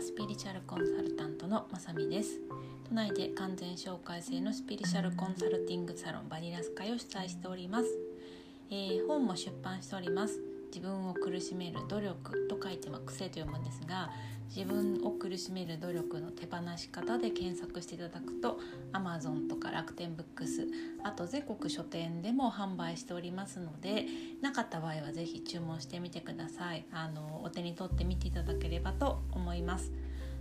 [0.00, 2.40] はスピリチュアルコンサルタントのまさみです。
[2.88, 7.86] 都内で完全紹介制のスピリチュアルコンサルティングサロンバニラス会を主催しております、
[8.70, 10.40] えー、本も出版しております。
[10.68, 14.08] 自分を苦しめる努力と書いてま癖と読むんですが
[14.54, 18.58] 自分を苦しめる努力の手放し方で検索していただくと
[18.92, 20.66] Amazon とか楽天ブックス
[21.04, 24.06] あと全国書店でも販売しておりますので
[24.42, 26.84] なかった場合は是非注文してみてください。
[26.92, 29.92] あのお手に取ってみていただければと思います。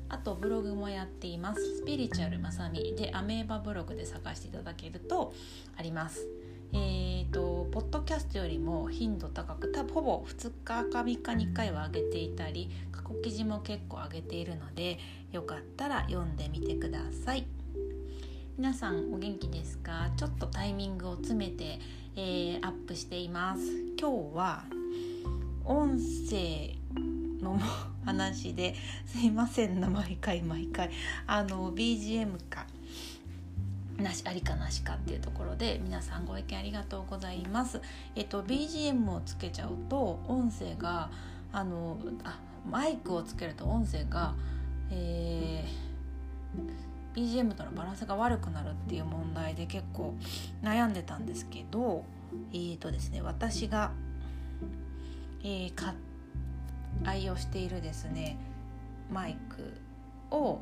[0.10, 1.78] あとブログもやっています。
[1.78, 5.34] スピリチュアルまさみでアメーバブログで探していただけると
[5.78, 6.28] あります。
[6.74, 15.00] えーと、ポッドキャストよりも頻度高く多分ほぼ2日か3日に1回は上げていたり過去記事も結構上げているので
[15.32, 17.46] よかったら読んでみてください。
[18.58, 20.12] 皆さんお元気ですか？
[20.18, 21.80] ちょっとタイミングを詰めて、
[22.16, 23.62] えー、アップしています。
[24.00, 24.64] 今日は
[25.64, 26.76] 音声
[27.42, 27.58] の
[28.06, 30.90] 話ですいませんな毎回毎回。
[31.26, 32.66] あの BGM か。
[34.02, 37.82] なしありかなしかっていうところで皆さんご意見ありがとうございます。
[38.16, 41.10] えっと BGM をつけちゃうと音声が
[41.52, 42.40] あのあ
[42.70, 44.36] マイクをつけると音声が、
[44.92, 50.14] えー、BGM とのバランスが悪くなるっていう問題で結構
[50.62, 52.04] 悩んでたんですけど
[52.54, 53.92] えーとですね私が、
[55.44, 55.94] えー、
[57.06, 58.38] 愛用しているですね
[59.12, 59.74] マイク
[60.36, 60.60] を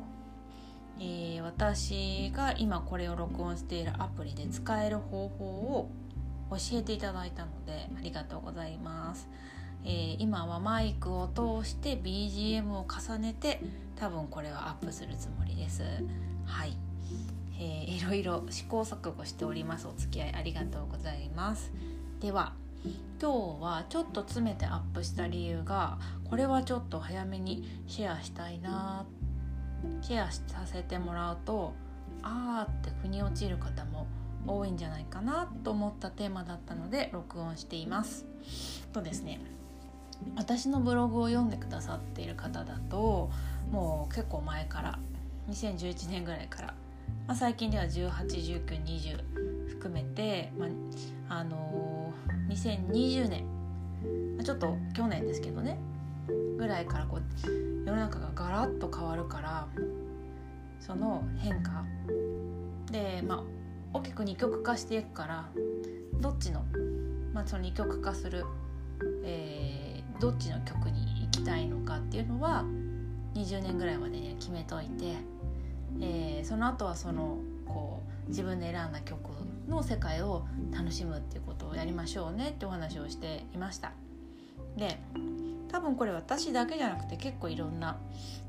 [1.00, 5.90] えー、私が今これを録音しているアプリで使える方法を
[6.50, 9.28] 教えていただいたのでありがとうございます、
[9.84, 13.60] えー、今はマイクを通して BGM を重ねて
[13.96, 15.82] 多分これはアップするつもりです。
[16.44, 16.76] はい、
[17.58, 19.88] えー、いろいろ試行錯誤しております。
[19.88, 21.72] お付き合いありがとうございます。
[22.20, 22.52] では
[23.20, 25.98] 今日はちょっと詰めてアップした理由が
[26.30, 31.74] これはちょっと早めにシェアしたいなシェアさせてもらうと
[32.22, 34.06] あーって腑に落ちる方も
[34.46, 38.24] 多いんじゃないかなと思ったテーマだったので録音しています。
[38.92, 39.40] とですね
[40.36, 43.30] 私のブログを読んでくださっている方だと
[43.70, 44.98] もう結構前から
[45.50, 46.74] 2011年ぐらいから、
[47.26, 50.66] まあ、最近では181920含めて、ま
[51.28, 53.44] あ、あのー、2020年
[54.42, 55.78] ちょっと去年ですけどね
[56.58, 59.68] ぐらいからこう世の中がガラッと変わるから
[60.80, 61.84] その変化
[62.90, 63.42] でまあ
[63.92, 65.48] 大きく二極化していくから
[66.20, 66.64] どっちの,、
[67.32, 68.44] まあ、その二極化する、
[69.24, 72.64] えー、どっちの曲に行きたいのかっていうのは
[73.34, 75.14] 20年ぐらいまでに決めといて、
[76.00, 79.20] えー、その後はそのこう自分で選んだ曲
[79.68, 83.92] の世界を楽しむっていうことをやりましょうねってお話をしていました。
[84.76, 84.98] で
[85.70, 87.98] 多分これ私だけじゃなくて結構いろんな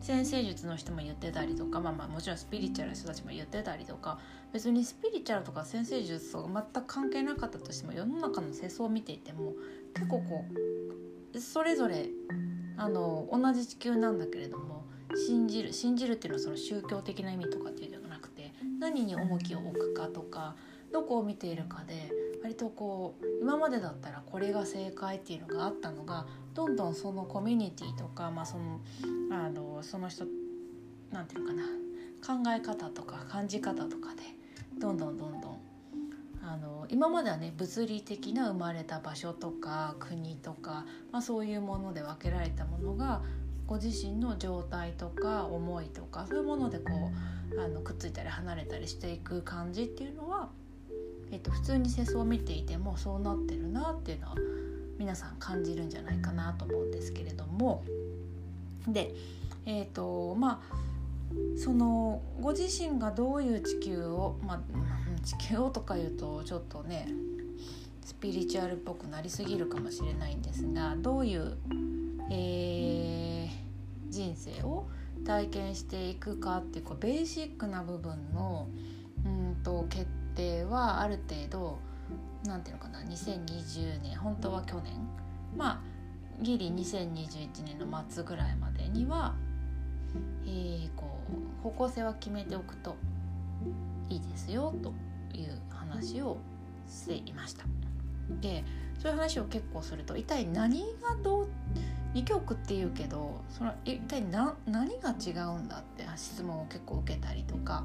[0.02, 4.19] 先生術の人も言ってたりとかまあまあもちろんスピリチュアルの人たちも言ってたりとか
[4.53, 9.53] 別にスピリチュアルとか先生術とか全く関係なかったとしても世の中の世相を見ていても
[9.94, 10.46] 結構こ
[11.34, 12.09] うそれぞれ
[12.78, 20.56] あの同じ地球なんだけれども信じる信じるっていうのはその宗教的な意味とかっていうのではなくて何に重きを置くかとか
[20.94, 22.12] どこを見ているかで
[22.50, 28.80] 割とこう今までだったらこれが正解っていうのがあったのがどんどんそのコミュニティとか、まあ、その
[29.32, 30.26] あのその人
[31.12, 31.64] なんていうのかな
[32.26, 34.24] 考え方とか感じ方とかで
[34.80, 35.60] どんどんどんどん
[36.42, 43.22] あの今まではね物理的な生まれた場所とか国とか、まあ、そういうもので分けられたものが
[43.68, 47.12] ご自身の状態とか思いとかそういうものでこ
[47.56, 50.50] うあのくっついたり離れたりしていく感じっていうのは
[51.32, 54.36] えっと、普通に世相を見ていてもそうなってるなっていうのは
[54.98, 57.84] 皆さん感じるんじゃないかなと思うんですけれども。
[58.88, 59.14] で
[59.66, 60.90] えっ、ー、とまあ
[61.58, 64.62] そのご自身がどういう地球を、まあ、
[65.24, 67.08] 地球をとか言うとちょっとね
[68.04, 71.58] スピリチュアルっぽくなりすぎるかもしれないんですがどういう、
[72.32, 74.88] えー、人生を
[75.25, 78.68] 体験していくかっていうこうベーシックな部分の
[79.25, 80.08] うんと決
[80.39, 81.80] 定はある程度
[82.45, 84.94] 何ていうのかな2020年本当は去年
[85.57, 85.81] まあ
[86.41, 89.36] ギリ2021年の末ぐらいまでには、
[90.45, 91.19] えー、こ
[91.59, 92.95] う方向性は決めておくと
[94.07, 94.94] いいですよと
[95.38, 96.38] いう話を
[96.88, 97.65] していました。
[98.39, 98.63] で
[99.01, 101.47] そういう話を結構すると一体何がどう
[102.13, 104.56] 2曲っていうけどその一体何
[105.01, 107.83] が違うんだって質問を結構受けたりとか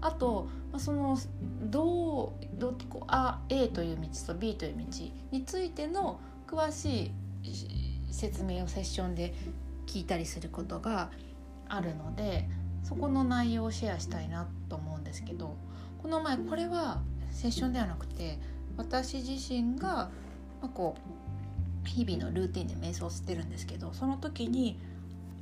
[0.00, 1.18] あと、まあ、その
[1.62, 4.84] どうどこあ A という道と B という道
[5.30, 7.12] についての詳し
[7.42, 9.34] い説明をセッションで
[9.86, 11.10] 聞いたりすることが
[11.68, 12.48] あるので
[12.82, 15.56] そこの内容をシェアしたいなと思うんですけど
[16.02, 18.38] この前これはセッションではなくて
[18.76, 20.10] 私自身が、ま
[20.64, 20.96] あ、こ
[21.84, 24.78] う日々のルーティンで瞑想してるんですけどその時に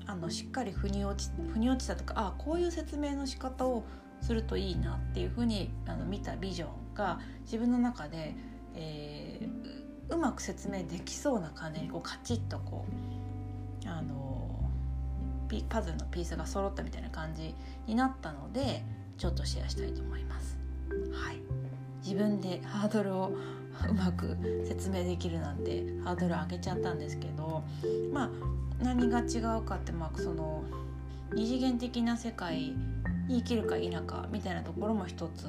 [0.07, 3.85] あのしっかり腑に落ち腑に落ちたとかあこういう説明の仕方を
[4.21, 8.35] するといいなっていうふうにあの見たビジョンが自分の中で、
[8.75, 12.85] えー、うまく説明できそうな感じにこうカチッとこ
[13.85, 14.29] うあの
[15.69, 17.55] パズルのピースが揃ったみたいな感じ
[17.87, 18.83] になったので
[19.17, 20.59] ちょっとシェアしたいと思います。
[21.13, 21.41] はい、
[22.03, 23.33] 自分でハードルを
[23.89, 24.37] うまく
[24.67, 27.63] 説明できるなんてハードル上げちゃったんですけど
[28.13, 28.31] まあ
[28.83, 30.65] 何が違うかってまあその
[31.33, 32.75] 二次元的な世界
[33.29, 35.47] に生きるか否かみたいなところも一つ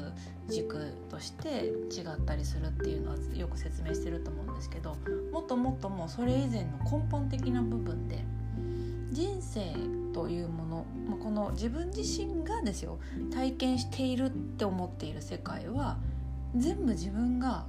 [0.50, 4.96] 軸として違ったりするっていうのはよく説明してると思うんですけど
[5.32, 8.24] もっともっともうそれ以前の根本的な部分で
[9.12, 9.74] 人生
[10.14, 13.00] というもの、この自分自身がですよ
[13.32, 15.98] 体験しているって思っている世界は
[16.56, 17.66] 全部自分が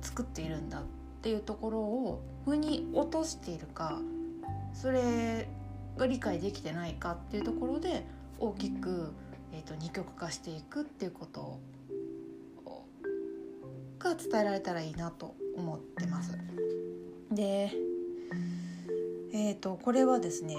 [0.00, 0.82] 作っているんだっ
[1.22, 3.98] ていうところを腑に落としているか
[4.72, 5.48] それ
[5.96, 8.06] が理解できてないかっていうところで
[8.38, 9.12] 大きく、
[9.52, 11.58] えーと、二極化していくっていうこと
[13.98, 16.36] が伝えられたらいいなと思ってます。
[17.30, 17.72] で
[19.32, 20.56] えーと、これはですね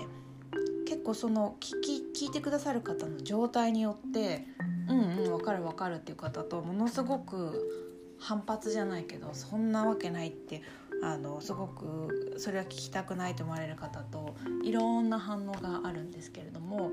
[0.86, 1.80] 結構その聞
[2.14, 4.46] き聞いてくださる方の状態によって
[4.88, 7.88] うんうん分かる分かるっていう方とものすごく
[8.20, 10.62] 反発じゃないけどそんなわけないって
[11.04, 16.92] あのすごくそれは聞きたくないと思われる方といろんな反応があるんですけれども、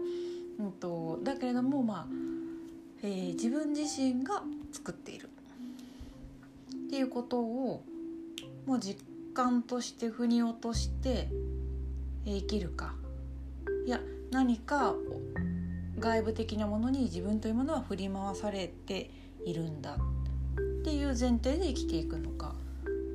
[0.59, 2.07] うんと、だけれどもまあ、
[3.03, 4.43] えー、自分自身が
[4.73, 5.29] 作っている。
[6.87, 7.83] っていうことを
[8.67, 9.03] もう実
[9.35, 11.29] 感として腑に落として
[12.25, 12.95] 生きるか。
[13.87, 14.95] いや何か
[15.99, 19.11] 外部的なものに自分というものは振り回されて
[19.45, 19.97] いるんだ。
[19.97, 22.55] っていう前提で生きていくのか。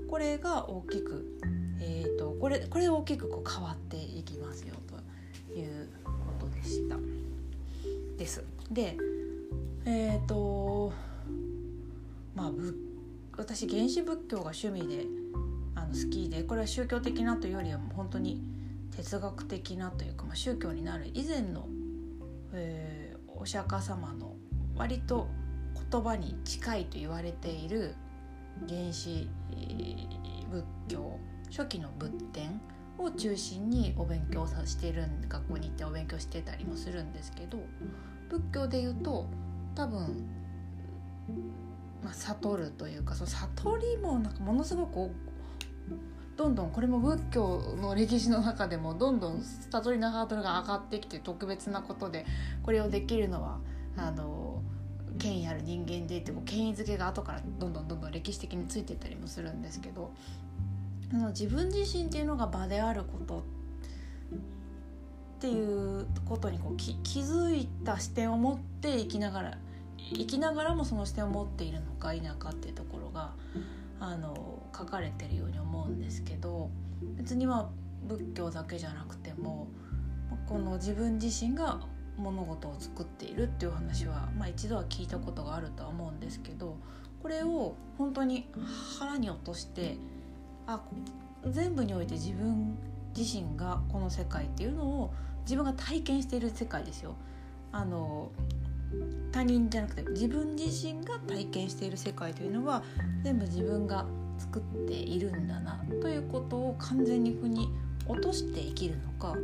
[0.09, 1.39] これが大きく、
[1.79, 6.97] えーと、これこれ大きくこう変わっていきますよということでした。
[8.19, 8.43] です。
[8.69, 8.97] で
[9.85, 10.91] えっ、ー、と
[12.35, 12.51] まあ
[13.37, 15.05] 私原始仏教が趣味で
[15.73, 18.43] あの好きでこれは宗教的なというよりは本当に
[18.95, 21.69] 哲学的なというか、まあ、宗教になる以前の、
[22.53, 24.35] えー、お釈迦様の
[24.75, 25.29] 割と
[25.89, 27.95] 言葉に近いと言われている
[28.67, 29.29] 原始
[30.51, 31.17] 仏教
[31.49, 32.59] 初期の仏典
[32.99, 37.59] を中心にお勉強さしている学校に行ってお勉強してたりもするんですけど
[38.29, 39.27] 仏教で言うと
[39.75, 40.27] 多分、
[42.03, 45.11] まあ、悟るというかその悟りもなんかものすごく
[46.35, 52.25] どんどんこれも仏教の歴史の中でもどんどん悟りのハードルが上がってきて特別なことで
[52.63, 53.59] これをできるのは
[53.97, 54.61] あの
[55.17, 60.13] 権威ある人間でってこう権威づけが後からどんどんどんどん歴史的についていったりもするんですけど
[61.11, 63.41] 自分自身っていうのが場であることっ
[65.41, 69.57] ていうことにこう気づいた視点を持って生きながら
[69.97, 73.33] 生きながらもその視点を持っているのか否かっていうところが
[73.99, 76.69] あの書かれてるように思うんですけど
[77.17, 77.69] 別には
[78.07, 79.67] 仏教だけじゃなくても
[80.47, 81.81] この自分自身が
[82.17, 86.77] 物事を作っているっていう話は、まあ、一度は聞いたことがあるとは思うんですけど
[87.21, 88.49] これを本当に
[88.99, 89.97] 腹に落として
[90.69, 90.79] あ
[91.47, 92.77] 全部において自分
[93.17, 97.15] 自身がこの世界っていうのを自分が体験している世界ですよ。
[97.71, 98.31] あの
[99.31, 102.83] 他人じゃなくて自分自身が体験している世界というのは
[103.23, 104.05] 全部自分が
[104.37, 107.69] 作っているんだなということを完全に腑に
[108.07, 109.35] 落として生きるのか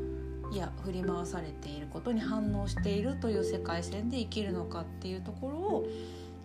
[0.52, 5.86] いや振り回されていることに反応しているという世界線で生きるのかっていうところを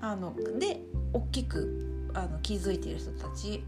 [0.02, 0.80] あので
[1.14, 3.62] 大きくあの気づいている人たち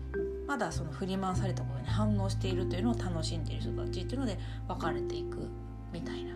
[0.52, 5.48] まだその振り回されたことに反応しているというのを楽しんでいる人たちっていうので分かれていく
[5.94, 6.34] みたいな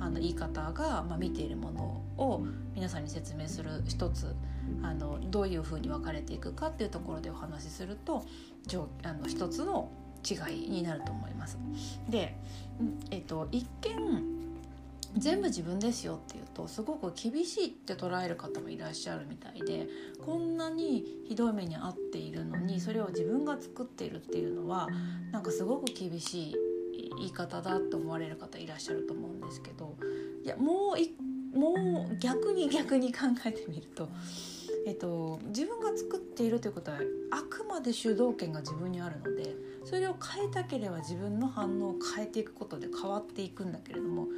[0.00, 1.82] あの言い方が、まあ、見ているもの
[2.18, 4.36] を皆さんに説明する一つ
[4.82, 8.22] あのどういうふうに分かれていくかっていうところでお話しすると
[9.02, 9.90] あの一つの
[10.22, 11.56] 違いになると思います。
[12.06, 12.36] で、
[13.10, 14.37] えっと、一見
[15.18, 19.88] 全部自分ですよっていうとすごく厳しいって捉える方もいらっしゃるみたいで
[20.24, 24.88] こんなにひどい目に遭っているのにそれを自分が作っているっていうのは
[25.32, 26.56] なんかすごく厳しい
[27.18, 29.96] 言い方だと思われる方いらっしゃると思うんですけど
[30.44, 34.08] いやもうもう逆に逆に考えてみると。
[34.86, 36.98] えっと、自分が作っているということは
[37.30, 44.28] あくまで主導権が自分にあるのでそれを変えたければ自分の反応を変えていくことで変わっていくんだけれども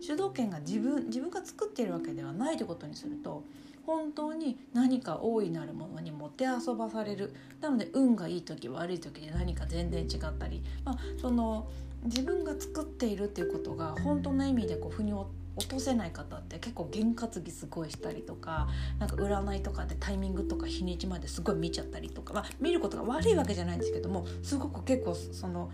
[0.00, 3.44] 主導権が自分自分が作っているわけではないということにすると
[3.86, 7.34] 本当に何か大いなるものにもてあそばされる。
[7.60, 11.68] なので運がいい時悪い時で何か全然違ったり、まあ、その
[12.04, 15.28] 自分が作っているっていうことが本当の意味でこう腑に落
[15.68, 25.70] とせない方って結構験担ぎすごいしたりとかなんか占いとかでタイミングとか日にちまですごい見ちゃったりとか、まあ、見ることが悪いわけじゃないんですけどもすごく結構その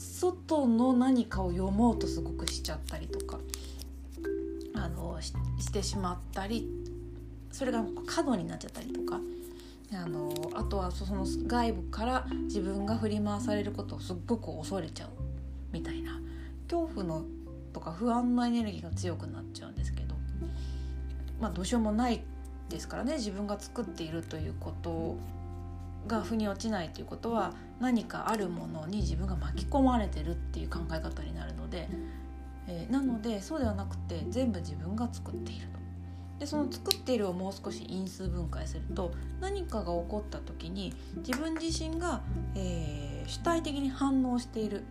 [0.00, 3.38] 外の何かを読もうとすごくしちゃったりとか
[4.74, 5.32] あのし
[5.72, 6.68] てしまったり
[7.52, 9.20] それが過度になっちゃったりとか。
[9.92, 15.08] あのあとはその外部から自分が振り回されることをすっごく恐れちゃう
[15.72, 16.20] みたいな
[16.70, 17.24] 恐怖の
[17.72, 20.14] とか不安のエネルギーが強くなっちゃうんですけど
[21.40, 22.22] まあどうしようもない
[22.68, 25.16] ですからね自分が作っているということ
[26.06, 31.88] が腑に落ちないということは何かあるものに自分が巻き込まれてるっていう考え方になるので、
[32.66, 35.80] えー、なのでそうではなくて全部自分が作っていると。
[36.38, 42.22] でその作っているをもう少し因数分解すると何かが起こった時に自分自身が、
[42.54, 44.84] えー、主体的に反応している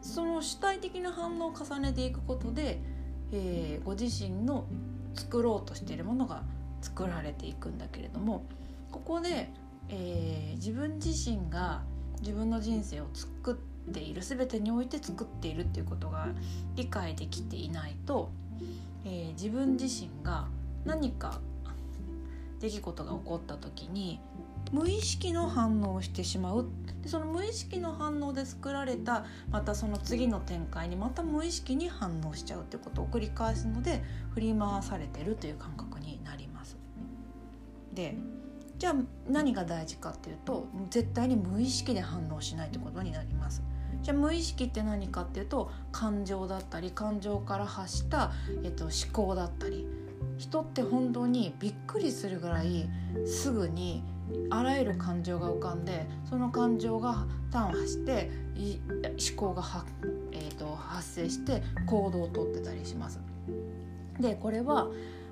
[0.00, 2.78] その主体的な反応を重ねていくことで、
[3.32, 4.64] えー、ご自身の
[5.14, 6.44] 作ろうとしているものが
[6.80, 8.44] 作られていくんだけれども
[8.90, 9.50] ここで、
[9.90, 11.82] えー、自分自身が
[12.20, 13.52] 自分の人生を作
[13.88, 16.28] っている全てにおいて作っているっていうことが
[16.76, 18.30] 理解できていないと、
[19.04, 20.48] えー、自分自身が
[20.84, 21.40] 何か
[22.60, 24.20] 出来事が起こった時に
[24.72, 26.66] 無意識の反応をしてしまう
[27.02, 34.04] でその無意識の反応で作られたまたその次の展開にまた無意識に反応しちゃうってことを繰り返すので
[34.34, 36.76] 振り回されてるという感覚になります。
[37.94, 38.16] で
[38.80, 38.94] じゃあ
[39.28, 43.62] 何が大事かっていうと絶対に無意識で反応しないってことになります。
[44.02, 48.32] じゃあ無意識って何かっていうと感情だったり感情から発した、
[48.64, 49.86] えっと、思考だったり
[50.38, 52.88] 人って本当にびっくりするぐらい
[53.26, 54.02] すぐに
[54.48, 59.84] あらゆる感情が浮かんでその感情が端を発して思考がは、
[60.32, 63.20] えーと、発生して行動をとってたりします。
[64.18, 64.88] でこれは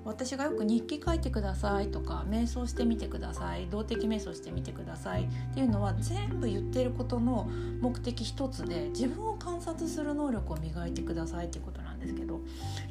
[0.08, 7.46] 私がよく日記書いてくださいとか瞑想してみてください動的瞑想してみてくださいっていうのは全部言ってることの
[7.80, 12.40] 目的一つで自分を観察する能力を磨いてくださいっていうことなんですけど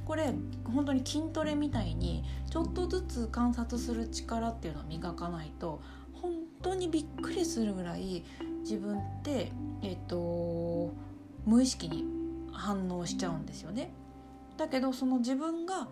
[0.05, 0.31] これ
[0.63, 5.81] 本当に筋トレみたいにちょっとずつ観察する力っていうのを磨かないと
[6.13, 8.23] 本当にびっくりするぐらい
[8.61, 10.93] 自分ってえっと
[11.45, 12.05] 無意識に
[12.51, 13.91] 反応しちゃうんですよね。
[14.57, 15.87] だけどその自分が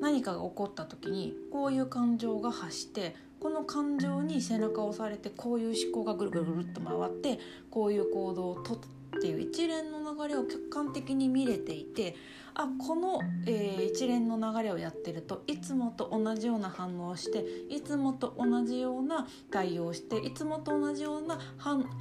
[0.00, 7.38] 何かが起こった時にこういう感情が発してこの感情に背中を押されてこういう思考がぐるぐるぐるっと回って
[7.70, 12.14] こういう行動をとっていう一連の流れを客観的に見れていて
[12.54, 21.38] あこの、えー、一連の流れをやってるといつもと同じような反応をしていつもと同じような対応をしていつもと同じような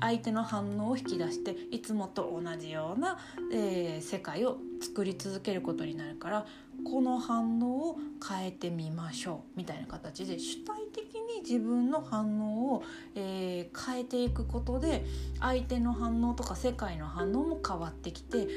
[0.01, 3.19] 相手の反応を引き出していつもと同じような、
[3.53, 6.45] えー、世界を作り続けることになるから
[6.89, 12.83] この反応を変えてみましょうみたいな形で主体的に自分の反応を、
[13.15, 15.05] えー、変えていくことで
[15.39, 18.47] 相手の反応とか世界の反応も変わってきて流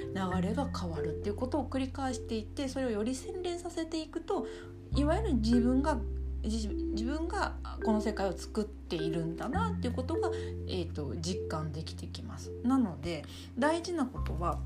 [0.43, 4.47] れが変わるっていうことを繰り返していってそれをより洗練させていくと
[4.95, 5.99] いわゆる自分が
[6.43, 6.69] 自
[7.05, 7.55] 分が
[7.85, 10.31] この世界を作っているんだなっていうことが、
[10.69, 12.51] えーと、実感できてきます。
[12.63, 13.25] なので
[13.59, 14.59] 大事なことは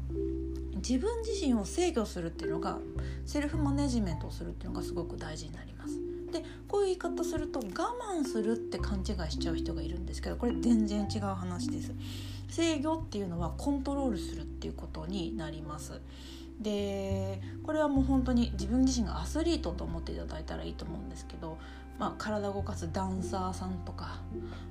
[0.76, 2.78] 自分自身を制御するっていうのが
[3.26, 5.99] セルフマネジメントをするっていうのがすごく大事になります。
[6.33, 11.93] でこういう言い方すると我慢するって勘違いしちゃう人がいるんですけどこれ全然違う話です。
[12.49, 16.00] 制御っていうのはコントロールするっていうことになります。
[16.61, 21.58] でこれはもう本当に自分自身がアスリートと思っていただいたらいいと思うんですけど、
[21.99, 24.20] まあ、体を動かすダンサーさんとか、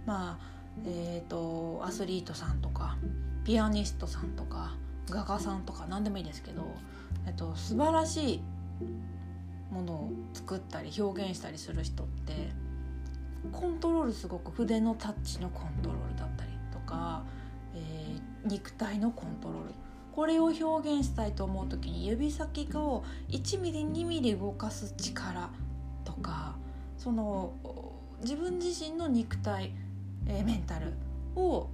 [0.06, 0.54] まあ
[0.86, 2.98] えーと、アスリートさんとか
[3.44, 4.76] ピアニストさんとか
[5.10, 6.66] 画家さんとか何でもいいですけど、
[7.28, 8.42] えっと、素晴らしい
[9.72, 12.52] ものを作ったり表現したりする人って
[13.52, 17.24] コントロールすごく筆のタッチのコントロールだったりとか、
[17.76, 19.74] えー、肉体のコントロール
[20.16, 20.64] これを表
[20.96, 25.50] 現したいと思う時に指先を1ミリ2ミリ動かす力
[26.06, 26.56] とか
[26.98, 27.54] その
[28.22, 29.74] 自分自身の肉体、
[30.28, 30.94] えー、メンタル
[31.36, 31.68] を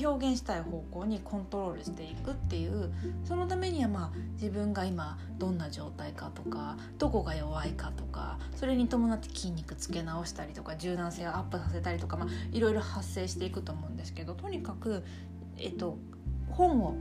[0.00, 2.92] 表現したい方向にコントロールしていくっていう
[3.24, 15.04] そのためにはまあ自分が今どんな状態かとかどこが弱いかとかそれに伴って筋肉つけ直したりとか柔軟性をアップさせたりとか、まあ、いろいろ発生していくと思うんですけどとにかく、
[15.58, 15.96] えっと、
[16.50, 16.96] 本を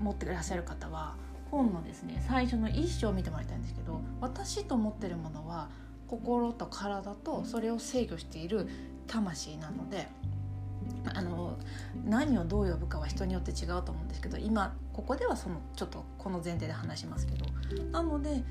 [0.00, 1.14] 持ってらっしゃる方は
[1.50, 5.68] 本のですね最初の一章を見てもらいたいんですけど私と思ってるものは
[6.06, 8.68] 心と体とそれを制御している
[9.06, 10.08] 魂なので
[11.14, 11.58] あの
[12.04, 18.42] 何をどう呼ぶかは人によって違うと思うんですけど今ここではそのちょっとこの前提で話しますけどなので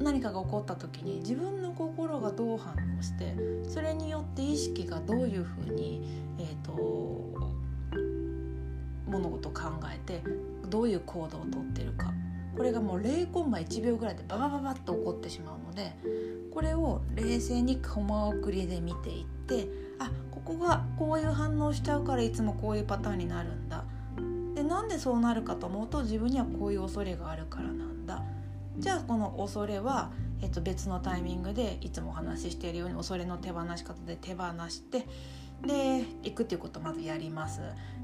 [0.00, 3.34] 何かが起こった時に自分の心がどう反応して
[3.68, 6.02] それによって意識がどういうふうに、
[6.38, 6.72] えーと、
[9.06, 9.62] 物事を考
[9.92, 10.22] えて
[10.68, 12.12] どういう行動をとってるか。
[12.56, 15.94] これがもう0コンマ1秒ぐらいでババババッと起こってしまうので
[16.52, 19.68] これを冷静にコマ送りで見ていって
[20.00, 23.84] あここがこういう反応しちゃうからいつもこういうパターンになるんだ。
[24.56, 28.24] でなんでそうなるかと思うと自分にはこういう恐れがあるからなんだ。
[28.78, 30.10] じゃあこの恐れは、
[30.42, 35.06] えっと、別のタイミングでいつもお話ししているように恐れの手放し方で手放して
[35.66, 37.60] で行くっていうことをまずやります。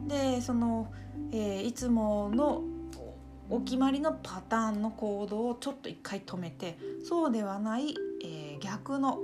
[0.07, 0.93] でその、
[1.33, 2.63] えー、いつもの
[3.51, 7.95] お決まりのパターンの行動をちょっと一回止めてそうではない、
[8.25, 9.19] えー、逆の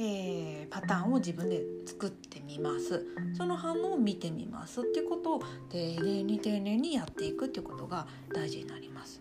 [0.00, 3.04] えー、パターンを自分で作ってみます
[3.36, 9.20] その反応を見てみますっていうことを丁寧に丁寧にやっていくっていうことが大事になります。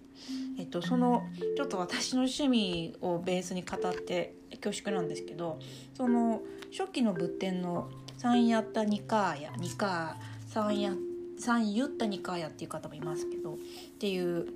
[0.60, 1.24] えっと、その
[1.56, 5.60] ちょっと私の趣味をベースに語って恐縮なんですけど
[5.96, 6.42] その
[6.76, 10.94] 初期の仏典の「三やったニカーヤ」「ニカー」「三や
[11.38, 13.58] 三言ったニカーヤ」っていう方もいますけどっ
[14.00, 14.48] ていう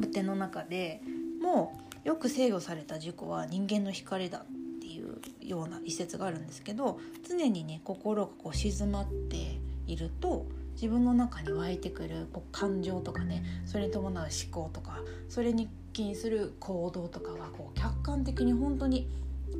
[0.00, 1.02] 仏典の中で
[1.42, 19.06] もうよく制御された事故は人間の光だっていうような一節があるんですけど常にね心がこう静まっていると自分の中に湧いてくるこう感情とかねそれに伴う思考とかそれに起因する行動とかがこう客観的に本当に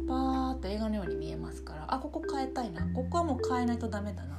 [0.06, 1.86] パーッと映画のように見えますから。
[1.88, 2.86] あここ変えたいな。
[2.94, 4.38] ここはもう変えないとダメだな。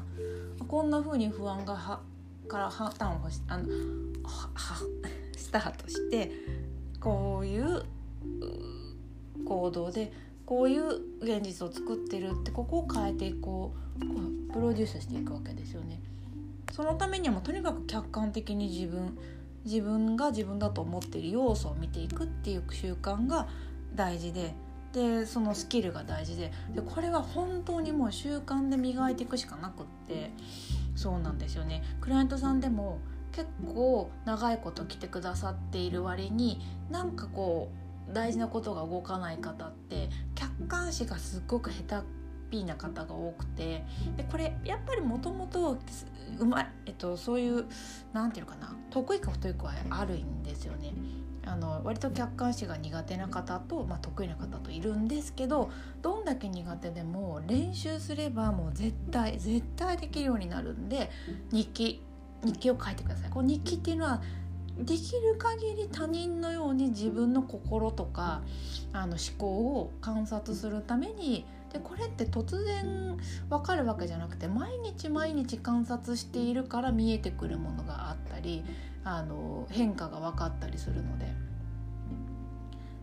[0.67, 2.01] こんな風に不安がは
[2.47, 3.63] から破綻をしあの
[4.23, 4.49] は
[5.35, 6.31] スタートして
[6.99, 7.83] こういう
[9.45, 10.13] 行動で
[10.45, 10.87] こういう
[11.19, 13.81] 現実を作ってるってここを変えていこう。
[13.99, 14.05] こ
[14.49, 15.99] うプロデュースしていくわけですよね。
[16.71, 19.17] そのためにはもうとにかく客観的に自分
[19.65, 23.47] 自分が自分だと思っている要素を見ていくっていう習慣が
[23.93, 24.55] 大事で
[24.93, 30.31] でそのスキルが大事ででこれは本当にもう習慣で磨いていくしかなくって
[30.95, 31.83] そうなんですよね。
[32.01, 32.99] クライアントさんでも
[33.31, 37.71] 結構長いこと来てくださっている割になんかこ
[38.09, 42.07] う大事なことが動かない方って客観視がすっごく下手っ
[42.51, 43.85] ぴな方が多くて
[44.17, 45.79] でこれやっぱりもともと
[46.39, 47.65] うまい、えっと、そういう
[48.13, 50.93] 何て言うのかな得意か不得意かはあるんですよね。
[51.51, 55.69] あの割と客観視が苦手な方と、まあ、得意な方といるんですけど
[56.01, 61.11] どんだけ苦手でも練習すればもう絶対絶対できるようになるんで
[61.51, 62.01] 日記
[62.45, 63.29] 日記を書いてください。
[63.29, 64.21] この日記っていうのは
[64.79, 68.41] できる限り他人のように自分の心とか
[68.93, 73.17] あの思考を観察するためにでこれって突然
[73.49, 78.63] 分かるわけじゃなくて毎日毎日観察しているから見えてくるものがあったり
[79.03, 81.51] あの変化が分かったりするので。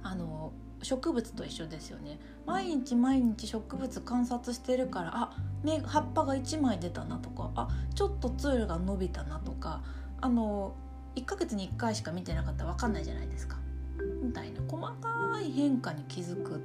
[0.09, 0.52] あの
[0.83, 2.18] 植物と一緒ですよね。
[2.46, 9.83] 毎日毎日植物観察してるからあ芽葉っぱが1枚出たなとかあちょっとツールが伸びたなとか
[10.20, 10.74] あの
[11.16, 13.59] 1ヶ月に1回しか見てなかったら分かんないじゃないですか。
[14.22, 16.61] みたいな細かい変化に気づく。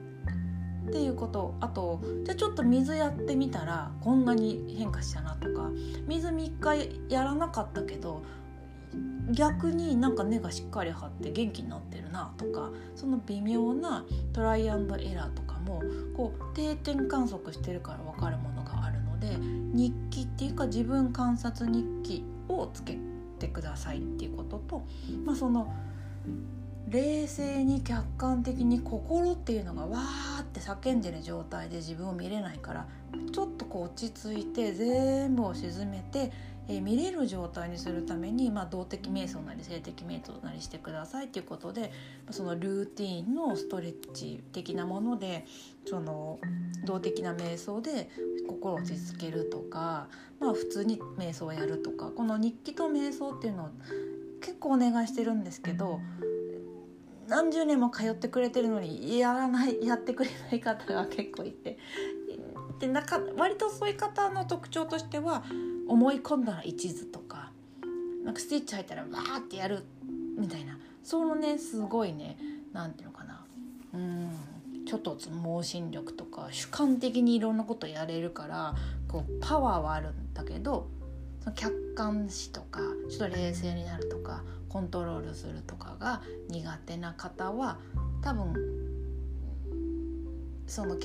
[0.87, 1.55] っていうこと。
[1.59, 5.69] あとじゃあちょっと水やってみたらこんなに変化したなとか。
[6.07, 8.23] 水3日やらなかったけど
[9.31, 12.71] 逆になんか根がしっかり張って元気になってるなとか。
[12.95, 15.81] その微妙なトライアンドエラーとかも
[16.15, 19.37] こう定点観測してるから分かるものがあるので
[19.73, 22.97] 日記っていうか自分観察日記をつけ
[23.39, 24.85] てくださいっていうことと、
[25.25, 25.73] まあ、その
[26.87, 32.87] 冷静に客観的に心っていうのがわーって叫んでる状態で自分を見れないから
[33.31, 36.31] ちょっとこう落ち着いて全部を沈めて、
[36.67, 41.91] えー、見れる状態にするために、まあ、動的瞑想なり性的瞑想なりしてくださいっていうことで
[42.31, 45.45] そのルーティンのストレッチ的なもので
[45.85, 46.39] その
[46.85, 48.09] 動的な瞑想で
[48.47, 53.69] 心を落ち着けるとか、まあ、普通に瞑想をやるとかこの日記と瞑想っていうのを
[54.41, 56.01] 結構お願いしてるんですけど
[57.33, 61.79] 何十年も通ってくれてるのにやらない やってくれない方が結構いて。
[62.79, 65.43] でなか割とそういう方の特徴としては
[65.87, 67.51] 思い込んだら一途とか
[68.25, 69.83] なんかスティッチ入ったらわーってやる
[70.37, 70.77] みたいな。
[71.03, 72.37] そのねすごいね
[72.71, 73.45] 何ていうのかな。
[73.93, 74.29] うん
[74.85, 78.75] ちょっと盲信力とか主観的にいろんなことやれるから
[79.07, 80.87] こうパワーはあるんだけど
[81.55, 84.43] 客観視とかちょっと冷静になるとか
[84.73, 87.77] コントロールするとかが苦手な方は
[88.23, 88.55] 多分
[90.65, 90.97] その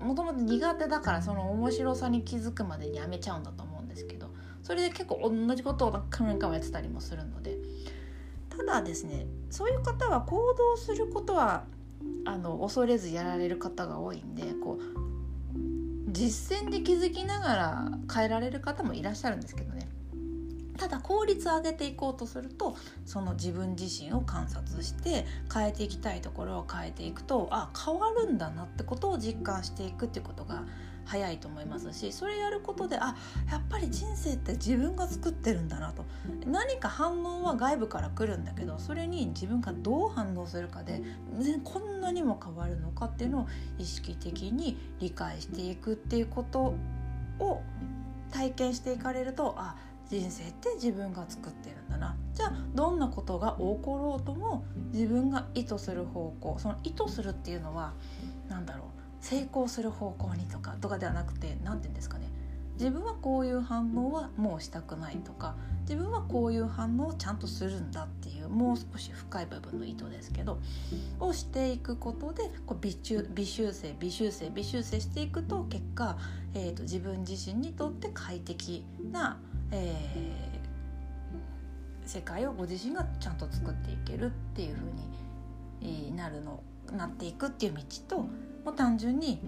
[0.00, 7.58] もともと苦手だからその面白さに気づくまでにやめちゃうんだと思うんですけどそれで結構同じことを何年間もやってたりもするので
[8.48, 11.62] ただですねそういう方は行動することは
[12.24, 19.91] あの恐れずやられる方が多いんでこう実践で気づきながら変えられる方もいらっしゃるんですけどね。
[20.82, 22.74] ただ効率を上げていこうとすると
[23.06, 30.64] その自分自身を観察して変えていきたいところを変えていくとあ変わるんだなってことを実感していくっていうことが
[31.04, 33.14] 早いと思いますしそれやることであ
[33.48, 36.04] やっぱり人生って自分が作ってるんだなと。
[36.46, 41.00] 何か反応は外部から来るんだけどそれに自分がどう反応するかで
[41.62, 43.46] こんなにも変わるのかっていうのを
[43.78, 46.74] 意識的に理解していくっていうこと
[47.38, 47.62] を
[48.32, 49.76] 体験していかれるとあ
[50.10, 52.16] 人生って自分が作ってるんだな。
[52.34, 57.94] じゃあどんなことが起ころうとも自分が意図する方向その意図するっていうのは
[58.48, 58.86] 何だろう
[59.20, 62.28] 成功する方向にとかとかではなくて何て言うんですかね。
[62.78, 70.58] 自分はこういう反応はもうしたくないとか自分はこういう反応をちゃんとするんだっていうもう少し深い部分の意図ですけど
[71.20, 76.16] をしていくことでこう微修微修正微修正微修正していくと結果、
[76.54, 79.38] えーと、自分自身にとって快適な、
[79.72, 84.86] えー、世界をご自身がちゃんと作っていけるっていう風
[85.80, 88.28] になるのなっていくっていう道とも
[88.72, 89.40] う単純に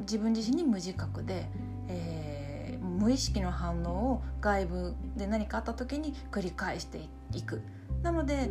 [0.00, 1.46] 自分自身に無自覚で、
[1.88, 7.62] えー、無意識の反応を外部で何かあった時に繰り返していく。
[8.02, 8.50] なので、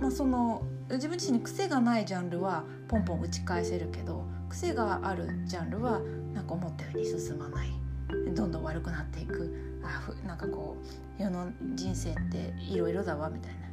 [0.00, 6.00] まあ、その自分自身に癖がないジャンルはポンポン打ち返せるけど癖があるジャンルは
[6.32, 7.85] なんか思ったように進まない
[8.34, 9.80] どんどん悪くなっていく。
[9.82, 10.76] あなんかこ
[11.18, 13.66] う世の人生っていろいろだわみたいな。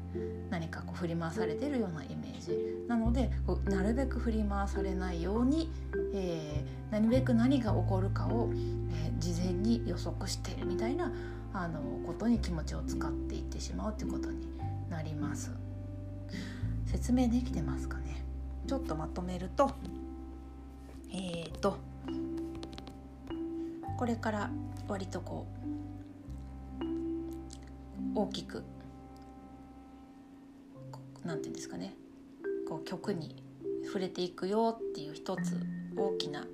[0.52, 2.88] 何かこう振り回されてるようなイメージ。
[2.88, 5.72] なのでこうなるべく振り回されないように、
[6.14, 11.12] えー、なるべく何が起こるかを、えー、事前に予測してみたいな
[11.54, 14.48] あのことに気持ちを使っていってしまうということに
[14.90, 15.52] なります。
[16.86, 18.24] 説明できてますかね。
[18.68, 19.72] ちょっとまとめると
[21.12, 21.78] えっ、ー、と
[23.98, 24.50] これから
[24.88, 25.48] 割とこ
[26.82, 26.86] う
[28.16, 28.64] 大きく
[31.24, 31.96] 何て言うんですかね。
[32.68, 33.44] こう曲に
[33.86, 35.56] 触れていくよっていう一つ
[35.96, 36.46] 大きな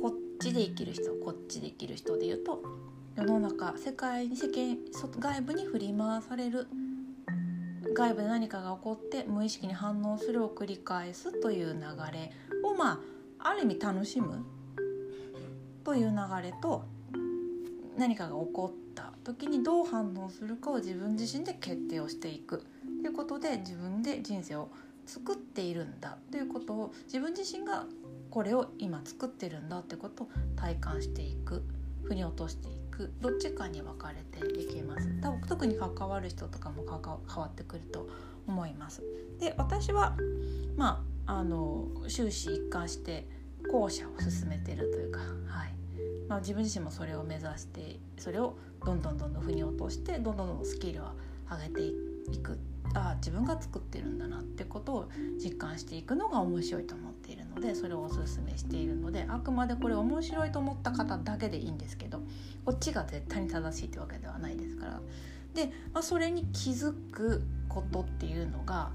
[0.00, 2.62] こっちで生きる人こっちで生きる人で言うと
[3.16, 4.78] 世の中世界に世間
[5.18, 6.66] 外部に振り回される
[7.94, 11.80] 外部で何かが起こって無意識に反応するを繰り返すという流
[12.12, 13.00] れをま
[13.38, 14.44] あある意味楽しむ
[15.84, 16.84] という流れと
[17.96, 22.64] 何かが起こった時にどう反応するかを自分自身で決定をしていく。
[23.02, 24.68] ということで自分で人生を
[25.06, 26.18] 作っているんだ。
[26.30, 27.84] ということを自分自身が
[28.30, 31.62] これを今作ってるんだということを体感していく。
[32.04, 33.12] 腑に落としていく。
[33.20, 35.08] どっちかに分かれていきます。
[35.20, 38.08] 多分特に関わる人とかも変わってくると
[38.46, 39.02] 思います。
[39.38, 40.16] で私は
[40.76, 43.26] まああの終始一貫して
[43.70, 45.74] 後者を進めてるというか、はい。
[46.28, 51.06] まあ、自分自身もそれを目指してそれをどんどんどんどん腑に落としてどんどんどんどんスキルを
[51.50, 51.82] 上げて
[52.32, 52.58] いく。
[52.94, 55.08] あ自分が作ってるんだなってことを
[55.42, 62.20] 実感していくのが面白いと思っているのでそれをおすすめしているのであくまでこれ面白いと思った方だけでいいんですけど
[62.66, 65.00] こっちが絶対に正しいってわけではないですから。
[65.54, 68.90] で、まあ、それに気づくことっていうのが、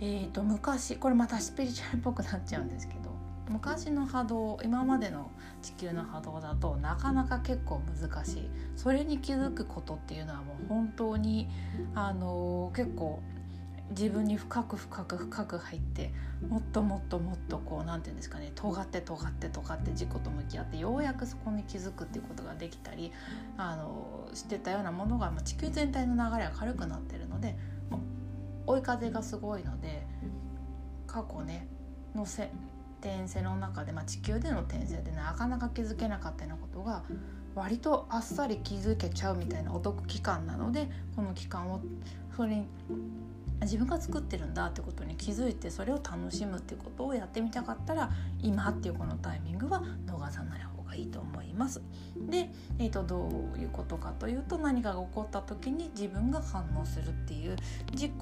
[0.00, 3.13] えー、と昔これまたスピリチュアルっぽくなっちゃうんですけど
[3.48, 5.30] 昔の波動今までの
[5.62, 8.50] 地球の波動だとなかなか結構難しい。
[8.76, 11.48] それに気づくことっていうのはもう本当に
[11.94, 13.22] あの結構
[13.90, 16.12] 自分に深く深く深く入って
[16.48, 23.12] もっともっともっとこう何て言うんですかね尖って尖って尖って自己と向き合ってようやくそこに気づくっていうことができたり
[23.58, 27.56] あのしてたようなものが、まあ、地球全体の流れが軽くなってるので
[28.66, 30.06] 追い風がすごいので
[31.06, 31.68] 過去ね
[32.14, 32.50] のせ
[33.04, 37.02] 転生の中で、まあ、地球での転生でなかなか気づけなかったようなことが
[37.54, 41.82] 割とあっさり気づけちゃうみたいなお得期間なのでこの期間を
[42.34, 42.66] それに
[43.60, 48.10] 自分が作ってるんだってことに気づいてそれを楽しむってことをやってみたかったら
[48.42, 51.80] 今っていうこのタイミングは逃さない方がいいと思います。
[52.28, 57.56] で、えー、とどういうことかというと何かが起こった時に自分が反応するっていう
[57.92, 58.12] 自己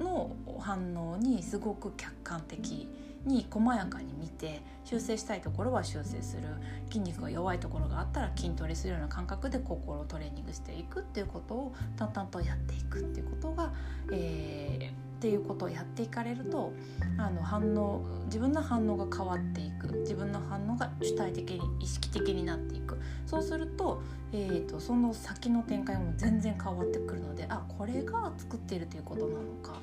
[0.00, 2.88] の反応にすごく客観的
[3.28, 6.42] に細やかに見て修正したいところは修正する。
[6.88, 13.72] 筋肉が弱いところがあったら筋トレするような感覚で心をトレーニングしていくっていうことを淡々とやっていくっていうことが、
[14.10, 16.72] えー、っていうことをやっていかれると
[17.18, 19.88] あの反応自分の反応が変わっていく。
[19.98, 22.98] 自分の反応が主体的に意識的になっていく。
[23.26, 29.78] そうすると,、えーと、その先の展開も全然変わってくるのであこれが作っているということなのか。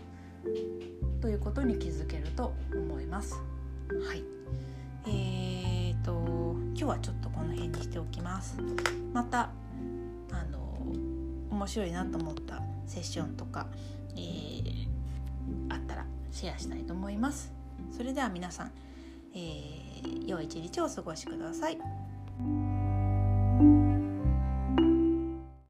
[1.26, 3.34] ということに気づけると思います。
[3.34, 4.24] はい
[5.08, 6.12] えーと、
[6.68, 8.60] 今日はちょっとこの辺にしておきます。
[9.12, 9.50] また
[10.32, 10.78] あの
[11.50, 13.66] 面白いなと思ったセッションとか、
[14.16, 14.88] えー、
[15.70, 17.52] あったらシェアしたいと思います。
[17.92, 18.72] それでは皆さん、
[19.34, 21.80] えー、良い一日をお過ごしください。